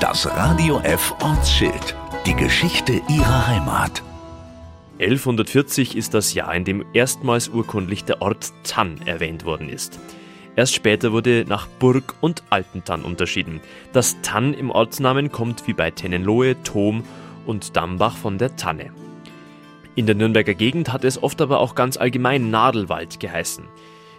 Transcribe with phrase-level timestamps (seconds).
[0.00, 1.96] Das Radio F Ortsschild.
[2.26, 4.02] Die Geschichte ihrer Heimat.
[4.98, 10.00] 1140 ist das Jahr, in dem erstmals urkundlich der Ort Tann erwähnt worden ist.
[10.56, 13.60] Erst später wurde nach Burg und Altentann unterschieden.
[13.92, 17.04] Das Tann im Ortsnamen kommt wie bei Tennenlohe, Thom
[17.46, 18.90] und Dambach von der Tanne.
[19.94, 23.64] In der Nürnberger Gegend hat es oft aber auch ganz allgemein Nadelwald geheißen.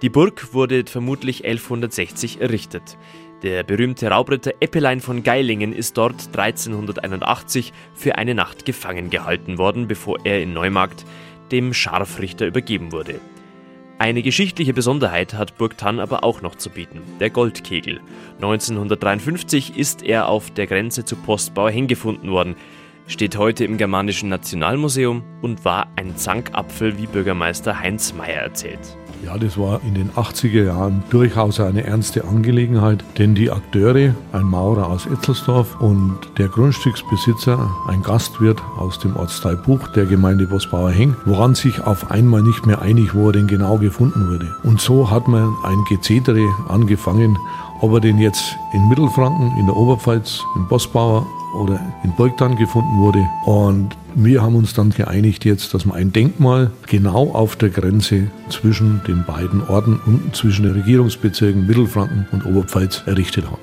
[0.00, 2.96] Die Burg wurde vermutlich 1160 errichtet.
[3.42, 9.86] Der berühmte Raubritter Eppelein von Geilingen ist dort 1381 für eine Nacht gefangen gehalten worden,
[9.86, 11.04] bevor er in Neumarkt
[11.52, 13.20] dem Scharfrichter übergeben wurde.
[13.98, 18.00] Eine geschichtliche Besonderheit hat Burgtann aber auch noch zu bieten, der Goldkegel.
[18.36, 22.56] 1953 ist er auf der Grenze zu Postbau gefunden worden,
[23.06, 28.96] steht heute im Germanischen Nationalmuseum und war ein Zankapfel, wie Bürgermeister Heinz Mayer erzählt.
[29.24, 34.44] Ja, das war in den 80er Jahren durchaus eine ernste Angelegenheit, denn die Akteure, ein
[34.44, 40.90] Maurer aus Etzelsdorf und der Grundstücksbesitzer, ein Gastwirt aus dem Ortsteil Buch der Gemeinde Bosbauer
[40.90, 44.54] Heng, woran sich auf einmal nicht mehr einig, wo er denn genau gefunden wurde.
[44.62, 47.36] Und so hat man ein Gezetere angefangen,
[47.80, 51.26] ob er denn jetzt in Mittelfranken, in der Oberpfalz, in Bosbauer
[51.58, 53.28] oder in Burgtan gefunden wurde.
[53.44, 58.30] Und wir haben uns dann geeinigt jetzt, dass wir ein Denkmal genau auf der Grenze
[58.48, 63.58] zwischen den beiden Orten und zwischen den Regierungsbezirken Mittelfranken und Oberpfalz errichtet haben.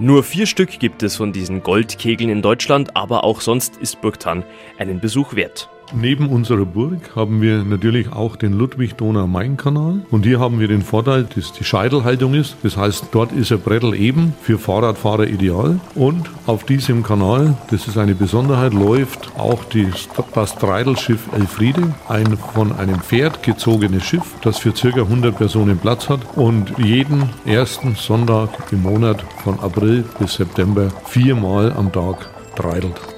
[0.00, 4.42] Nur vier Stück gibt es von diesen Goldkegeln in Deutschland, aber auch sonst ist Burgtan
[4.76, 5.70] einen Besuch wert.
[5.92, 10.06] Neben unserer Burg haben wir natürlich auch den Ludwig-Donau-Main-Kanal.
[10.10, 12.56] Und hier haben wir den Vorteil, dass die Scheitelhaltung ist.
[12.62, 15.78] Das heißt, dort ist ein Brettel eben für Fahrradfahrer ideal.
[15.94, 19.88] Und auf diesem Kanal, das ist eine Besonderheit, läuft auch die,
[20.34, 24.88] das Treidelschiff Elfriede, ein von einem Pferd gezogenes Schiff, das für ca.
[25.02, 31.72] 100 Personen Platz hat und jeden ersten Sonntag im Monat von April bis September viermal
[31.72, 33.13] am Tag treidelt.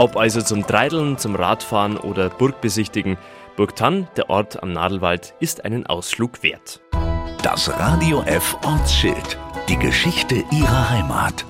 [0.00, 3.18] Ob also zum Treideln, zum Radfahren oder Burgbesichtigen,
[3.56, 6.80] Burgtann, der Ort am Nadelwald, ist einen Ausflug wert.
[7.42, 9.38] Das Radio F Ortsschild.
[9.68, 11.44] Die Geschichte ihrer Heimat.